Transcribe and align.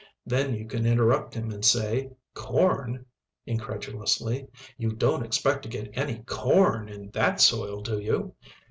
Then 0.25 0.55
you 0.55 0.65
can 0.67 0.87
interrupt 0.87 1.35
him 1.35 1.51
and 1.51 1.63
say: 1.63 2.09
"Corn?" 2.33 3.05
incredulously. 3.45 4.47
"You 4.75 4.93
don't 4.93 5.23
expect 5.23 5.61
to 5.61 5.69
get 5.69 5.91
any 5.95 6.23
corn 6.23 6.89
in 6.89 7.11
that 7.11 7.39
soil 7.39 7.81
do 7.81 7.99
you? 8.01 8.33